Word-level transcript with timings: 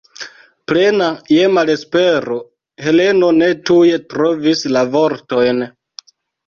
Plena 0.71 1.09
je 1.33 1.51
malespero, 1.57 2.39
Heleno 2.87 3.31
ne 3.39 3.53
tuj 3.71 3.87
trovis 4.17 4.69
la 4.77 4.89
vortojn. 4.99 5.67